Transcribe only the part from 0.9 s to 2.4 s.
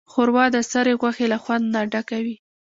غوښې له خوند نه ډکه وي.